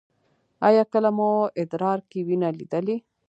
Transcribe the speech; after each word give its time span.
ایا 0.67 0.83
کله 0.93 1.09
مو 1.17 1.29
ادرار 1.61 1.99
کې 2.09 2.19
وینه 2.27 2.49
لیدلې؟ 2.59 2.97